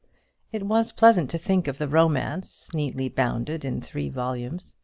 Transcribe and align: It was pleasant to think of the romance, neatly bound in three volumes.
It 0.51 0.63
was 0.63 0.91
pleasant 0.91 1.29
to 1.29 1.37
think 1.37 1.67
of 1.67 1.77
the 1.77 1.87
romance, 1.87 2.73
neatly 2.73 3.07
bound 3.07 3.51
in 3.51 3.81
three 3.81 4.09
volumes. 4.09 4.73